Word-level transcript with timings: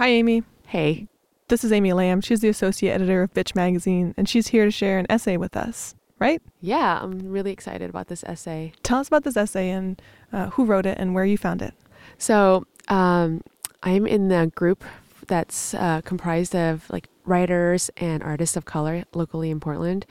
Hi, 0.00 0.08
Amy. 0.08 0.44
Hey. 0.66 1.08
This 1.48 1.62
is 1.62 1.72
Amy 1.72 1.92
Lam. 1.92 2.22
She's 2.22 2.40
the 2.40 2.48
associate 2.48 2.94
editor 2.94 3.22
of 3.22 3.34
Bitch 3.34 3.54
Magazine, 3.54 4.14
and 4.16 4.26
she's 4.26 4.46
here 4.46 4.64
to 4.64 4.70
share 4.70 4.98
an 4.98 5.04
essay 5.10 5.36
with 5.36 5.54
us, 5.54 5.94
right? 6.18 6.40
Yeah, 6.62 7.00
I'm 7.02 7.30
really 7.30 7.52
excited 7.52 7.90
about 7.90 8.08
this 8.08 8.24
essay. 8.24 8.72
Tell 8.82 8.98
us 8.98 9.08
about 9.08 9.24
this 9.24 9.36
essay 9.36 9.68
and 9.68 10.00
uh, 10.32 10.48
who 10.48 10.64
wrote 10.64 10.86
it 10.86 10.96
and 10.98 11.14
where 11.14 11.26
you 11.26 11.36
found 11.36 11.60
it. 11.60 11.74
So, 12.16 12.66
um, 12.88 13.42
I'm 13.82 14.06
in 14.06 14.28
the 14.28 14.50
group 14.54 14.84
that's 15.30 15.74
uh, 15.74 16.00
comprised 16.04 16.54
of 16.56 16.90
like 16.90 17.08
writers 17.24 17.88
and 17.96 18.20
artists 18.22 18.56
of 18.56 18.64
color 18.64 19.04
locally 19.14 19.48
in 19.48 19.60
Portland, 19.60 20.04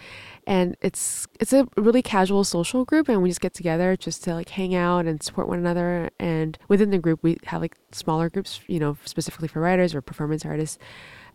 and 0.48 0.78
it's 0.82 1.28
it's 1.40 1.52
a 1.52 1.68
really 1.76 2.02
casual 2.02 2.46
social 2.46 2.86
group, 2.86 3.10
and 3.10 3.22
we 3.22 3.30
just 3.30 3.42
get 3.42 3.54
together 3.54 3.98
just 3.98 4.24
to 4.24 4.34
like 4.34 4.50
hang 4.50 4.74
out 4.74 5.06
and 5.06 5.22
support 5.22 5.50
one 5.50 5.60
another. 5.60 6.10
And 6.20 6.58
within 6.70 6.90
the 6.90 6.98
group, 6.98 7.20
we 7.22 7.38
have 7.46 7.62
like 7.62 7.76
smaller 7.92 8.30
groups, 8.30 8.62
you 8.68 8.80
know, 8.80 8.98
specifically 9.04 9.50
for 9.50 9.60
writers 9.60 9.94
or 9.94 10.02
performance 10.02 10.46
artists 10.46 10.80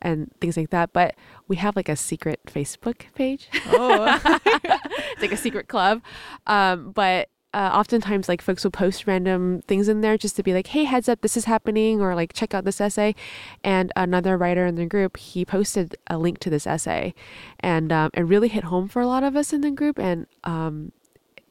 and 0.01 0.31
things 0.41 0.57
like 0.57 0.71
that. 0.71 0.95
But 0.95 1.15
we 1.47 1.57
have 1.57 1.77
like 1.77 1.91
a 1.91 1.97
secret 1.97 2.41
Facebook 2.47 3.03
page. 3.15 3.49
Oh, 3.67 4.19
it's 4.47 5.23
like 5.23 5.33
a 5.33 5.37
secret 5.37 5.69
club. 5.69 6.01
Um, 6.47 6.93
but 6.93 7.29
uh, 7.55 7.71
oftentimes, 7.73 8.29
like 8.29 8.43
folks 8.43 8.65
will 8.65 8.73
post 8.73 9.07
random 9.07 9.63
things 9.69 9.89
in 9.89 10.01
there 10.01 10.19
just 10.19 10.35
to 10.37 10.43
be 10.43 10.53
like, 10.53 10.67
"Hey, 10.67 10.85
heads 10.85 11.09
up, 11.09 11.21
this 11.21 11.37
is 11.37 11.45
happening," 11.45 12.01
or 12.01 12.15
like, 12.15 12.33
"Check 12.33 12.53
out 12.53 12.65
this 12.65 12.81
essay." 12.81 13.15
And 13.63 13.93
another 13.95 14.37
writer 14.37 14.67
in 14.67 14.75
the 14.75 14.87
group, 14.87 15.17
he 15.17 15.45
posted 15.45 15.97
a 16.09 16.19
link 16.19 16.39
to 16.41 16.51
this 16.51 16.67
essay, 16.67 17.15
and 17.61 17.93
um, 17.93 18.11
it 18.13 18.23
really 18.23 18.49
hit 18.49 18.65
home 18.65 18.89
for 18.89 19.01
a 19.01 19.07
lot 19.07 19.23
of 19.23 19.37
us 19.37 19.53
in 19.53 19.61
the 19.61 19.71
group. 19.71 19.99
And 19.99 20.27
um, 20.43 20.93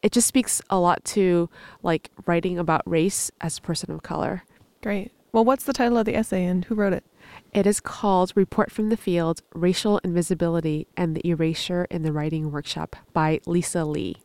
it 0.02 0.11
just 0.11 0.27
speaks 0.27 0.61
a 0.70 0.77
lot 0.77 1.03
to 1.05 1.49
like 1.81 2.11
writing 2.25 2.59
about 2.59 2.81
race 2.85 3.31
as 3.39 3.58
a 3.58 3.61
person 3.61 3.91
of 3.91 4.03
color. 4.03 4.44
great. 4.81 5.11
Well, 5.31 5.45
what's 5.45 5.63
the 5.63 5.73
title 5.73 5.97
of 5.97 6.05
the 6.05 6.16
essay 6.16 6.45
and 6.45 6.66
who 6.66 6.75
wrote 6.75 6.94
it? 6.94 7.05
It 7.53 7.66
is 7.66 7.80
called 7.80 8.33
Report 8.35 8.72
from 8.72 8.89
the 8.89 8.97
Field 8.97 9.41
Racial 9.55 9.99
Invisibility 10.03 10.85
and 10.95 11.16
the 11.16 11.27
Erasure 11.27 11.88
in 11.89 12.03
the 12.03 12.11
Writing 12.11 12.52
Workshop 12.52 12.95
by 13.14 13.39
Lisa 13.47 13.83
Lee. 13.83 14.17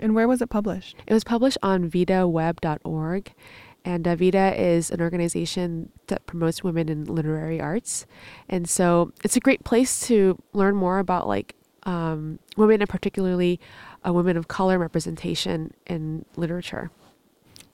And 0.00 0.14
where 0.14 0.26
was 0.26 0.42
it 0.42 0.48
published? 0.48 0.96
It 1.06 1.12
was 1.12 1.24
published 1.24 1.58
on 1.62 1.90
vidaweb.org. 1.90 3.32
And 3.84 4.06
uh, 4.06 4.14
Vida 4.14 4.54
is 4.60 4.90
an 4.90 5.00
organization 5.00 5.90
that 6.08 6.26
promotes 6.26 6.62
women 6.62 6.88
in 6.88 7.04
literary 7.04 7.60
arts. 7.60 8.06
And 8.48 8.68
so 8.68 9.12
it's 9.24 9.36
a 9.36 9.40
great 9.40 9.64
place 9.64 10.06
to 10.08 10.38
learn 10.52 10.76
more 10.76 10.98
about 10.98 11.26
like 11.26 11.54
um, 11.84 12.38
women 12.56 12.82
and 12.82 12.90
particularly 12.90 13.58
uh, 14.06 14.12
women 14.12 14.36
of 14.36 14.48
color 14.48 14.78
representation 14.78 15.72
in 15.86 16.24
literature. 16.36 16.90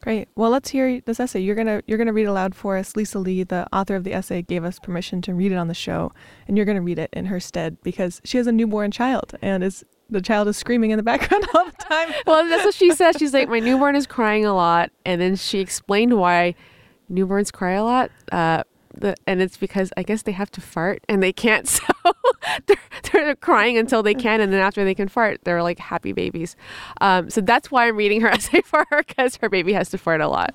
Great. 0.01 0.29
Well, 0.37 0.51
let's 0.51 0.71
hear 0.71 1.01
this 1.01 1.19
essay. 1.19 1.41
You're 1.41 1.57
gonna 1.57 1.83
you're 1.87 1.99
gonna 1.99 2.13
read 2.13 2.27
aloud 2.27 2.55
for 2.55 2.77
us. 2.77 2.95
Lisa 2.95 3.19
Lee, 3.19 3.43
the 3.43 3.67
author 3.73 3.97
of 3.97 4.05
the 4.05 4.13
essay, 4.13 4.41
gave 4.41 4.63
us 4.63 4.79
permission 4.79 5.21
to 5.23 5.35
read 5.35 5.51
it 5.51 5.57
on 5.57 5.67
the 5.67 5.75
show, 5.75 6.13
and 6.47 6.57
you're 6.57 6.67
gonna 6.67 6.83
read 6.83 7.01
it 7.01 7.11
in 7.13 7.25
her 7.27 7.41
stead 7.41 7.79
because 7.83 8.21
she 8.23 8.37
has 8.37 8.47
a 8.47 8.53
newborn 8.53 8.93
child, 8.93 9.35
and 9.43 9.65
is 9.65 9.85
the 10.11 10.21
child 10.21 10.49
is 10.49 10.57
screaming 10.57 10.91
in 10.91 10.97
the 10.97 11.03
background 11.03 11.47
all 11.55 11.65
the 11.65 11.73
time. 11.73 12.12
Well, 12.27 12.47
that's 12.49 12.65
what 12.65 12.75
she 12.75 12.93
says. 12.93 13.17
She's 13.19 13.35
like, 13.35 13.49
my 13.49 13.59
newborn 13.59 13.97
is 13.97 14.07
crying 14.07 14.45
a 14.45 14.55
lot. 14.55 14.91
And 15.05 15.21
then 15.21 15.37
she 15.37 15.61
explained 15.61 16.19
why 16.19 16.55
newborns 17.11 17.53
cry 17.53 17.73
a 17.73 17.85
lot. 17.85 18.11
Uh, 18.31 18.63
the, 18.98 19.15
and 19.27 19.43
it's 19.43 19.57
because 19.57 19.93
I 19.97 20.03
guess 20.03 20.23
they 20.23 20.33
have 20.33 20.51
to 20.53 20.61
fart 20.61 21.03
and 21.09 21.23
they 21.23 21.33
can't. 21.33 21.67
So 22.47 22.63
they're, 22.67 22.77
they're 23.13 23.35
crying 23.35 23.77
until 23.77 24.03
they 24.05 24.15
can. 24.15 24.41
And 24.41 24.53
then 24.53 24.61
after 24.61 24.85
they 24.85 24.95
can 24.95 25.09
fart, 25.09 25.41
they're 25.43 25.63
like 25.63 25.79
happy 25.79 26.13
babies. 26.13 26.55
Um, 27.01 27.29
so 27.29 27.41
that's 27.41 27.70
why 27.70 27.89
I'm 27.89 27.97
reading 27.97 28.20
her 28.20 28.29
essay 28.33 28.61
for 28.61 28.85
her 28.91 29.03
because 29.03 29.37
her 29.37 29.48
baby 29.48 29.73
has 29.73 29.89
to 29.91 29.98
fart 29.98 30.20
a 30.20 30.29
lot. 30.29 30.55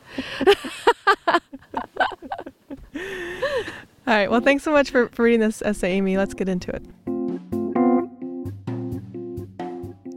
All 4.07 4.17
right. 4.17 4.31
Well, 4.31 4.41
thanks 4.41 4.63
so 4.63 4.71
much 4.71 4.89
for, 4.89 5.09
for 5.09 5.23
reading 5.23 5.41
this 5.41 5.61
essay, 5.61 5.91
Amy. 5.91 6.17
Let's 6.17 6.33
get 6.33 6.47
into 6.47 6.71
it. 6.71 7.20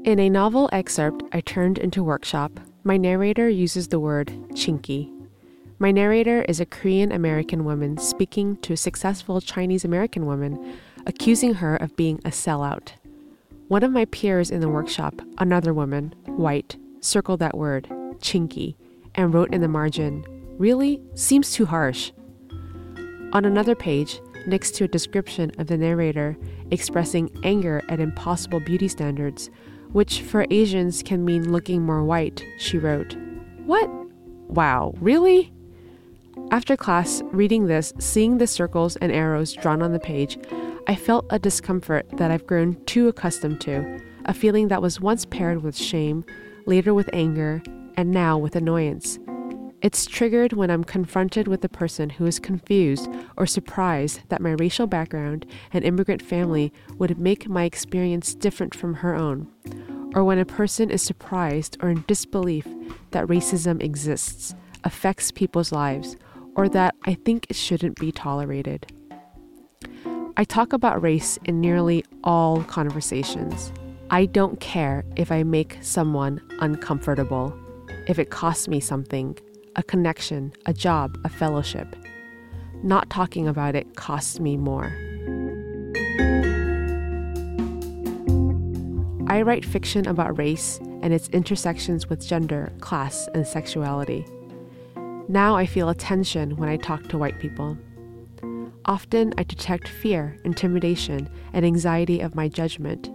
In 0.04 0.18
a 0.18 0.28
novel 0.28 0.68
excerpt 0.70 1.22
I 1.32 1.40
turned 1.40 1.78
into 1.78 2.04
workshop, 2.04 2.60
my 2.84 2.98
narrator 2.98 3.48
uses 3.48 3.88
the 3.88 3.98
word 3.98 4.28
chinky. 4.52 5.10
My 5.78 5.92
narrator 5.92 6.42
is 6.42 6.60
a 6.60 6.66
Korean 6.66 7.10
American 7.10 7.64
woman 7.64 7.96
speaking 7.96 8.58
to 8.58 8.74
a 8.74 8.76
successful 8.76 9.40
Chinese 9.40 9.82
American 9.82 10.26
woman, 10.26 10.76
accusing 11.06 11.54
her 11.54 11.76
of 11.76 11.96
being 11.96 12.20
a 12.22 12.28
sellout. 12.28 12.90
One 13.68 13.82
of 13.82 13.92
my 13.92 14.04
peers 14.04 14.50
in 14.50 14.60
the 14.60 14.68
workshop, 14.68 15.22
another 15.38 15.72
woman, 15.72 16.14
white, 16.26 16.76
circled 17.00 17.40
that 17.40 17.56
word, 17.56 17.88
chinky, 18.18 18.76
and 19.14 19.32
wrote 19.32 19.54
in 19.54 19.62
the 19.62 19.68
margin, 19.68 20.26
Really? 20.58 21.00
Seems 21.14 21.50
too 21.50 21.64
harsh. 21.64 22.12
On 23.32 23.46
another 23.46 23.74
page, 23.74 24.20
next 24.46 24.74
to 24.74 24.84
a 24.84 24.88
description 24.88 25.50
of 25.56 25.68
the 25.68 25.78
narrator 25.78 26.36
expressing 26.70 27.30
anger 27.42 27.82
at 27.88 28.00
impossible 28.00 28.60
beauty 28.60 28.86
standards, 28.86 29.48
which 29.94 30.22
for 30.22 30.44
Asians 30.50 31.04
can 31.04 31.24
mean 31.24 31.52
looking 31.52 31.80
more 31.80 32.02
white, 32.02 32.44
she 32.58 32.76
wrote, 32.78 33.16
What? 33.64 33.88
Wow, 34.48 34.92
really? 35.00 35.52
After 36.50 36.76
class, 36.76 37.22
reading 37.26 37.68
this, 37.68 37.92
seeing 38.00 38.38
the 38.38 38.48
circles 38.48 38.96
and 38.96 39.12
arrows 39.12 39.52
drawn 39.52 39.82
on 39.82 39.92
the 39.92 40.00
page, 40.00 40.36
I 40.88 40.96
felt 40.96 41.26
a 41.30 41.38
discomfort 41.38 42.06
that 42.16 42.32
I've 42.32 42.46
grown 42.46 42.74
too 42.86 43.06
accustomed 43.06 43.60
to, 43.62 44.00
a 44.24 44.34
feeling 44.34 44.66
that 44.66 44.82
was 44.82 45.00
once 45.00 45.24
paired 45.24 45.62
with 45.62 45.76
shame, 45.76 46.24
later 46.66 46.92
with 46.92 47.08
anger, 47.12 47.62
and 47.96 48.10
now 48.10 48.36
with 48.36 48.56
annoyance. 48.56 49.20
It's 49.84 50.06
triggered 50.06 50.54
when 50.54 50.70
I'm 50.70 50.82
confronted 50.82 51.46
with 51.46 51.62
a 51.62 51.68
person 51.68 52.08
who 52.08 52.24
is 52.24 52.38
confused 52.38 53.06
or 53.36 53.44
surprised 53.44 54.22
that 54.30 54.40
my 54.40 54.52
racial 54.52 54.86
background 54.86 55.44
and 55.74 55.84
immigrant 55.84 56.22
family 56.22 56.72
would 56.96 57.18
make 57.18 57.50
my 57.50 57.64
experience 57.64 58.34
different 58.34 58.74
from 58.74 58.94
her 58.94 59.14
own, 59.14 59.46
or 60.14 60.24
when 60.24 60.38
a 60.38 60.44
person 60.44 60.90
is 60.90 61.02
surprised 61.02 61.76
or 61.82 61.90
in 61.90 62.04
disbelief 62.06 62.66
that 63.10 63.26
racism 63.26 63.82
exists, 63.82 64.54
affects 64.84 65.30
people's 65.30 65.72
lives, 65.72 66.16
or 66.54 66.68
that 66.68 66.94
I 67.04 67.14
think 67.14 67.46
it 67.50 67.56
shouldn't 67.56 67.98
be 67.98 68.12
tolerated. 68.12 68.86
I 70.36 70.44
talk 70.44 70.72
about 70.72 71.02
race 71.02 71.38
in 71.44 71.60
nearly 71.60 72.04
all 72.22 72.62
conversations. 72.64 73.72
I 74.10 74.26
don't 74.26 74.60
care 74.60 75.04
if 75.16 75.32
I 75.32 75.42
make 75.42 75.78
someone 75.80 76.40
uncomfortable, 76.60 77.56
if 78.06 78.18
it 78.18 78.30
costs 78.30 78.68
me 78.68 78.80
something 78.80 79.36
a 79.76 79.82
connection, 79.82 80.52
a 80.66 80.72
job, 80.72 81.18
a 81.24 81.28
fellowship. 81.28 81.96
Not 82.84 83.10
talking 83.10 83.48
about 83.48 83.74
it 83.74 83.96
costs 83.96 84.38
me 84.38 84.56
more. 84.56 84.96
I 89.34 89.42
write 89.42 89.64
fiction 89.64 90.06
about 90.06 90.38
race 90.38 90.78
and 91.02 91.12
its 91.12 91.28
intersections 91.30 92.08
with 92.08 92.24
gender, 92.24 92.72
class, 92.78 93.28
and 93.34 93.44
sexuality. 93.44 94.24
Now 95.26 95.56
I 95.56 95.66
feel 95.66 95.88
a 95.88 95.94
tension 95.96 96.56
when 96.56 96.68
I 96.68 96.76
talk 96.76 97.08
to 97.08 97.18
white 97.18 97.40
people. 97.40 97.76
Often 98.84 99.34
I 99.36 99.42
detect 99.42 99.88
fear, 99.88 100.38
intimidation, 100.44 101.28
and 101.52 101.66
anxiety 101.66 102.20
of 102.20 102.36
my 102.36 102.46
judgment. 102.46 103.10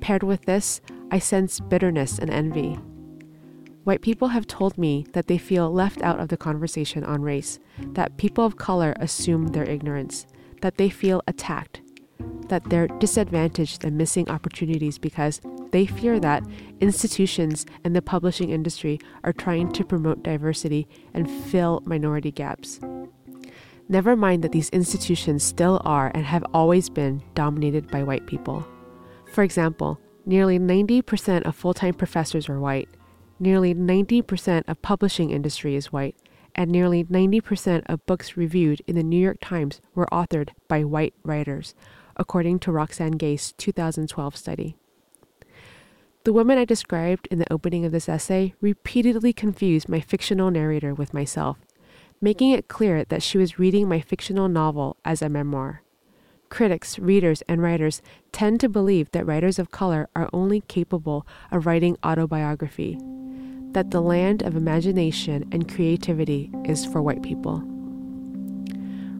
Paired 0.00 0.22
with 0.22 0.42
this, 0.42 0.80
I 1.10 1.18
sense 1.18 1.58
bitterness 1.58 2.20
and 2.20 2.30
envy. 2.30 2.78
White 3.82 4.02
people 4.02 4.28
have 4.28 4.46
told 4.46 4.78
me 4.78 5.04
that 5.14 5.26
they 5.26 5.38
feel 5.38 5.68
left 5.68 6.00
out 6.02 6.20
of 6.20 6.28
the 6.28 6.36
conversation 6.36 7.02
on 7.02 7.22
race, 7.22 7.58
that 7.80 8.18
people 8.18 8.46
of 8.46 8.56
color 8.56 8.94
assume 9.00 9.48
their 9.48 9.68
ignorance, 9.68 10.28
that 10.60 10.76
they 10.76 10.90
feel 10.90 11.22
attacked, 11.26 11.80
that 12.48 12.64
they're 12.70 12.88
disadvantaged 12.88 13.84
and 13.84 13.96
missing 13.96 14.28
opportunities 14.28 14.98
because 14.98 15.40
they 15.72 15.86
fear 15.86 16.20
that 16.20 16.44
institutions 16.80 17.66
and 17.84 17.96
the 17.96 18.02
publishing 18.02 18.50
industry 18.50 19.00
are 19.24 19.32
trying 19.32 19.72
to 19.72 19.84
promote 19.84 20.22
diversity 20.22 20.86
and 21.14 21.30
fill 21.30 21.82
minority 21.84 22.30
gaps. 22.30 22.80
Never 23.88 24.16
mind 24.16 24.42
that 24.42 24.52
these 24.52 24.70
institutions 24.70 25.42
still 25.42 25.80
are 25.84 26.10
and 26.14 26.24
have 26.24 26.44
always 26.54 26.88
been 26.88 27.22
dominated 27.34 27.90
by 27.90 28.02
white 28.02 28.26
people. 28.26 28.66
For 29.32 29.42
example, 29.42 30.00
nearly 30.24 30.58
90% 30.58 31.42
of 31.42 31.54
full 31.54 31.74
time 31.74 31.94
professors 31.94 32.48
are 32.48 32.60
white, 32.60 32.88
nearly 33.38 33.74
90% 33.74 34.64
of 34.68 34.80
publishing 34.80 35.30
industry 35.30 35.74
is 35.74 35.92
white, 35.92 36.16
and 36.54 36.70
nearly 36.70 37.04
90% 37.04 37.82
of 37.86 38.06
books 38.06 38.36
reviewed 38.36 38.80
in 38.86 38.94
the 38.94 39.02
New 39.02 39.20
York 39.20 39.38
Times 39.40 39.80
were 39.94 40.06
authored 40.12 40.50
by 40.68 40.84
white 40.84 41.14
writers, 41.22 41.74
according 42.16 42.58
to 42.60 42.72
Roxane 42.72 43.18
Gay's 43.18 43.52
2012 43.52 44.36
study. 44.36 44.76
The 46.24 46.32
woman 46.32 46.56
I 46.56 46.64
described 46.64 47.28
in 47.30 47.38
the 47.38 47.52
opening 47.52 47.84
of 47.84 47.92
this 47.92 48.08
essay 48.08 48.54
repeatedly 48.62 49.34
confused 49.34 49.88
my 49.90 50.00
fictional 50.00 50.50
narrator 50.50 50.94
with 50.94 51.12
myself, 51.12 51.58
making 52.20 52.50
it 52.50 52.66
clear 52.68 53.04
that 53.04 53.22
she 53.22 53.36
was 53.36 53.58
reading 53.58 53.88
my 53.88 54.00
fictional 54.00 54.48
novel 54.48 54.96
as 55.04 55.20
a 55.20 55.28
memoir. 55.28 55.82
Critics, 56.48 56.98
readers, 56.98 57.42
and 57.48 57.60
writers 57.60 58.00
tend 58.32 58.60
to 58.60 58.68
believe 58.70 59.10
that 59.10 59.26
writers 59.26 59.58
of 59.58 59.70
color 59.70 60.08
are 60.16 60.30
only 60.32 60.62
capable 60.62 61.26
of 61.50 61.66
writing 61.66 61.98
autobiography, 62.02 62.98
that 63.72 63.90
the 63.90 64.00
land 64.00 64.42
of 64.42 64.56
imagination 64.56 65.46
and 65.52 65.72
creativity 65.72 66.50
is 66.64 66.86
for 66.86 67.02
white 67.02 67.22
people. 67.22 67.62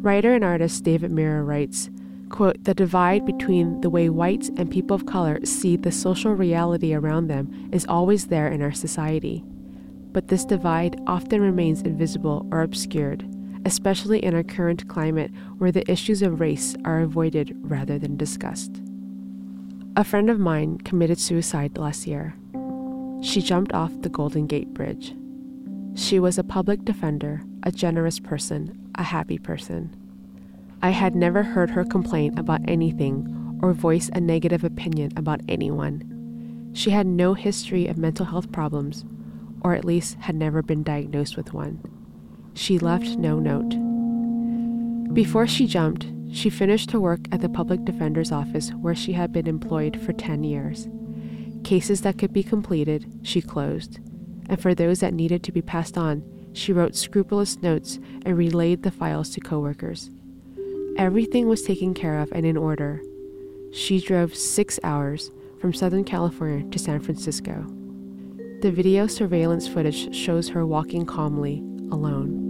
Writer 0.00 0.32
and 0.35 0.44
artist 0.44 0.85
David 0.85 1.11
Mura 1.11 1.43
writes, 1.43 1.91
quote, 2.34 2.64
the 2.64 2.75
divide 2.75 3.25
between 3.25 3.81
the 3.81 3.88
way 3.88 4.08
whites 4.08 4.50
and 4.56 4.69
people 4.69 4.92
of 4.92 5.06
color 5.06 5.38
see 5.44 5.76
the 5.76 5.92
social 5.92 6.32
reality 6.32 6.92
around 6.92 7.28
them 7.28 7.70
is 7.70 7.86
always 7.86 8.26
there 8.26 8.48
in 8.48 8.60
our 8.60 8.72
society. 8.72 9.44
But 10.10 10.26
this 10.26 10.44
divide 10.44 11.00
often 11.06 11.40
remains 11.40 11.82
invisible 11.82 12.44
or 12.50 12.62
obscured, 12.62 13.25
especially 13.64 14.19
in 14.25 14.34
our 14.34 14.42
current 14.42 14.88
climate 14.88 15.31
where 15.58 15.70
the 15.70 15.88
issues 15.88 16.22
of 16.22 16.40
race 16.40 16.75
are 16.84 17.02
avoided 17.02 17.56
rather 17.60 18.00
than 18.00 18.16
discussed. 18.16 18.82
A 19.96 20.02
friend 20.02 20.28
of 20.28 20.40
mine 20.40 20.78
committed 20.78 21.20
suicide 21.20 21.78
last 21.78 22.04
year. 22.04 22.34
She 23.22 23.42
jumped 23.42 23.72
off 23.72 23.92
the 24.02 24.08
Golden 24.08 24.48
Gate 24.48 24.75
Bridge. 24.75 25.14
She 25.94 26.19
was 26.19 26.36
a 26.36 26.42
public 26.42 26.84
defender, 26.84 27.42
a 27.62 27.70
generous 27.70 28.19
person, 28.19 28.90
a 28.96 29.04
happy 29.04 29.38
person. 29.38 30.04
I 30.84 30.90
had 30.90 31.16
never 31.16 31.42
heard 31.42 31.70
her 31.70 31.82
complain 31.82 32.36
about 32.38 32.60
anything 32.69 33.58
or 33.62 33.72
voice 33.72 34.10
a 34.12 34.20
negative 34.20 34.64
opinion 34.64 35.12
about 35.16 35.40
anyone. 35.48 36.72
She 36.75 36.90
had 36.90 37.06
no 37.06 37.32
history 37.32 37.86
of 37.86 37.96
mental 37.96 38.26
health 38.26 38.52
problems, 38.52 39.02
or 39.62 39.75
at 39.75 39.86
least 39.86 40.19
had 40.19 40.34
never 40.34 40.60
been 40.60 40.82
diagnosed 40.82 41.38
with 41.38 41.54
one. 41.54 41.81
She 42.52 42.78
left 42.78 43.16
no 43.16 43.38
note. 43.38 45.14
Before 45.14 45.46
she 45.46 45.66
jumped, 45.66 46.06
she 46.31 46.50
finished 46.50 46.90
her 46.90 47.00
work 47.00 47.20
at 47.32 47.40
the 47.40 47.48
public 47.48 47.86
defender's 47.86 48.31
office 48.31 48.69
where 48.72 48.94
she 48.94 49.14
had 49.14 49.32
been 49.32 49.46
employed 49.46 49.98
for 50.02 50.12
10 50.12 50.44
years. 50.44 50.86
Cases 51.64 52.02
that 52.02 52.19
could 52.19 52.34
be 52.34 52.42
completed, 52.42 53.20
she 53.22 53.40
closed, 53.40 54.00
and 54.50 54.60
for 54.60 54.75
those 54.75 55.00
that 55.00 55.14
needed 55.14 55.42
to 55.44 55.52
be 55.52 55.62
passed 55.62 55.96
on, 55.96 56.22
she 56.52 56.75
wrote 56.75 56.94
scrupulous 56.94 57.62
notes 57.62 57.98
and 58.26 58.36
relayed 58.36 58.82
the 58.82 58.90
files 58.90 59.31
to 59.31 59.40
coworkers. 59.40 60.10
Everything 60.96 61.49
was 61.49 61.62
taken 61.62 61.93
care 61.93 62.20
of 62.20 62.31
and 62.31 62.46
in 62.46 62.56
order. 62.56 63.02
She 63.73 64.00
drove 64.00 64.32
six 64.32 64.79
hours 64.85 65.32
from 65.58 65.75
Southern 65.75 66.05
California 66.05 66.70
to 66.70 66.79
San 66.79 67.00
Francisco. 67.00 67.67
The 68.62 68.70
video 68.70 69.08
surveillance 69.08 69.67
footage 69.67 70.14
shows 70.14 70.49
her 70.50 70.64
walking 70.64 71.05
calmly, 71.05 71.64
alone. 71.91 72.41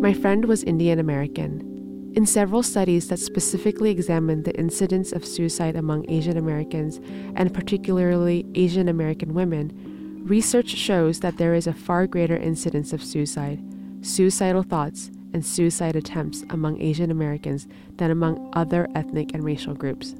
My 0.00 0.14
friend 0.14 0.46
was 0.46 0.62
Indian 0.62 0.98
American. 0.98 2.12
In 2.14 2.24
several 2.24 2.62
studies 2.62 3.08
that 3.08 3.18
specifically 3.18 3.90
examined 3.90 4.46
the 4.46 4.58
incidence 4.58 5.12
of 5.12 5.26
suicide 5.26 5.76
among 5.76 6.08
Asian 6.10 6.38
Americans, 6.38 7.00
and 7.36 7.52
particularly 7.52 8.46
Asian 8.54 8.88
American 8.88 9.34
women, 9.34 10.22
research 10.24 10.70
shows 10.70 11.20
that 11.20 11.36
there 11.36 11.54
is 11.54 11.66
a 11.66 11.74
far 11.74 12.06
greater 12.06 12.36
incidence 12.36 12.94
of 12.94 13.04
suicide 13.04 13.60
suicidal 14.04 14.62
thoughts, 14.62 15.10
and 15.32 15.44
suicide 15.44 15.96
attempts 15.96 16.44
among 16.50 16.80
Asian 16.80 17.10
Americans 17.10 17.66
than 17.96 18.10
among 18.10 18.50
other 18.52 18.88
ethnic 18.94 19.34
and 19.34 19.42
racial 19.42 19.74
groups. 19.74 20.14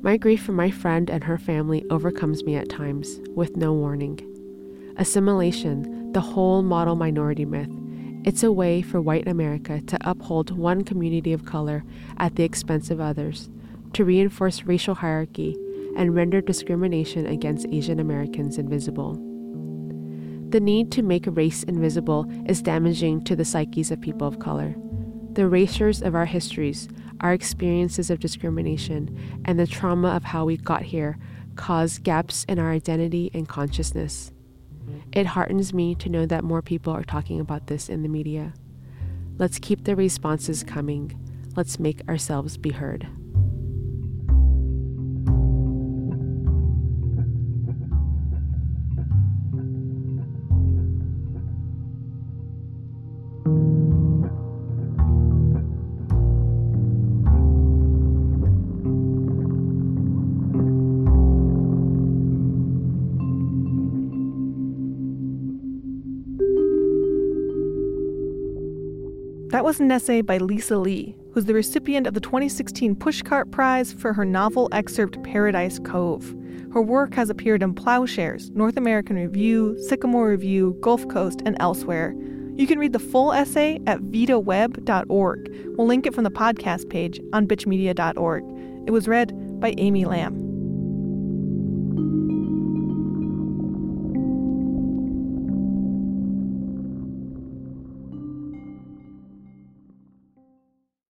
My 0.00 0.16
grief 0.16 0.42
for 0.42 0.52
my 0.52 0.70
friend 0.70 1.10
and 1.10 1.24
her 1.24 1.36
family 1.36 1.84
overcomes 1.90 2.44
me 2.44 2.54
at 2.56 2.70
times, 2.70 3.20
with 3.34 3.56
no 3.56 3.72
warning. 3.72 4.20
Assimilation, 4.96 6.12
the 6.12 6.20
whole 6.20 6.62
model 6.62 6.94
minority 6.94 7.44
myth, 7.44 7.68
it's 8.24 8.42
a 8.42 8.52
way 8.52 8.80
for 8.80 9.00
white 9.00 9.28
America 9.28 9.80
to 9.82 9.98
uphold 10.08 10.56
one 10.56 10.84
community 10.84 11.32
of 11.32 11.44
color 11.44 11.84
at 12.16 12.36
the 12.36 12.44
expense 12.44 12.90
of 12.90 13.00
others, 13.00 13.50
to 13.92 14.04
reinforce 14.04 14.64
racial 14.64 14.94
hierarchy, 14.94 15.56
and 15.96 16.14
render 16.14 16.40
discrimination 16.40 17.26
against 17.26 17.66
Asian 17.70 17.98
Americans 17.98 18.56
invisible. 18.56 19.27
The 20.50 20.60
need 20.60 20.90
to 20.92 21.02
make 21.02 21.26
race 21.26 21.62
invisible 21.62 22.26
is 22.46 22.62
damaging 22.62 23.22
to 23.24 23.36
the 23.36 23.44
psyches 23.44 23.90
of 23.90 24.00
people 24.00 24.26
of 24.26 24.38
color. 24.38 24.74
The 25.32 25.42
erasures 25.42 26.00
of 26.00 26.14
our 26.14 26.24
histories, 26.24 26.88
our 27.20 27.34
experiences 27.34 28.08
of 28.08 28.18
discrimination, 28.18 29.42
and 29.44 29.58
the 29.58 29.66
trauma 29.66 30.08
of 30.08 30.24
how 30.24 30.46
we 30.46 30.56
got 30.56 30.82
here 30.82 31.18
cause 31.56 31.98
gaps 31.98 32.44
in 32.48 32.58
our 32.58 32.72
identity 32.72 33.30
and 33.34 33.46
consciousness. 33.46 34.32
It 35.12 35.26
heartens 35.26 35.74
me 35.74 35.94
to 35.96 36.08
know 36.08 36.24
that 36.24 36.44
more 36.44 36.62
people 36.62 36.94
are 36.94 37.04
talking 37.04 37.40
about 37.40 37.66
this 37.66 37.90
in 37.90 38.02
the 38.02 38.08
media. 38.08 38.54
Let's 39.36 39.58
keep 39.58 39.84
the 39.84 39.96
responses 39.96 40.64
coming. 40.64 41.12
Let's 41.56 41.78
make 41.78 42.08
ourselves 42.08 42.56
be 42.56 42.70
heard. 42.70 43.06
Was 69.68 69.80
an 69.80 69.92
essay 69.92 70.22
by 70.22 70.38
Lisa 70.38 70.78
Lee, 70.78 71.14
who's 71.34 71.44
the 71.44 71.52
recipient 71.52 72.06
of 72.06 72.14
the 72.14 72.22
2016 72.22 72.96
Pushcart 72.96 73.50
Prize 73.50 73.92
for 73.92 74.14
her 74.14 74.24
novel 74.24 74.70
excerpt 74.72 75.22
Paradise 75.22 75.78
Cove. 75.80 76.34
Her 76.72 76.80
work 76.80 77.12
has 77.12 77.28
appeared 77.28 77.62
in 77.62 77.74
Ploughshares, 77.74 78.50
North 78.52 78.78
American 78.78 79.16
Review, 79.16 79.76
Sycamore 79.86 80.30
Review, 80.30 80.74
Gulf 80.80 81.06
Coast, 81.08 81.42
and 81.44 81.54
elsewhere. 81.60 82.14
You 82.54 82.66
can 82.66 82.78
read 82.78 82.94
the 82.94 82.98
full 82.98 83.30
essay 83.34 83.78
at 83.86 84.00
vidaweb.org. 84.00 85.74
We'll 85.76 85.86
link 85.86 86.06
it 86.06 86.14
from 86.14 86.24
the 86.24 86.30
podcast 86.30 86.88
page 86.88 87.20
on 87.34 87.46
bitchmedia.org. 87.46 88.44
It 88.86 88.90
was 88.90 89.06
read 89.06 89.60
by 89.60 89.74
Amy 89.76 90.06
Lam. 90.06 90.47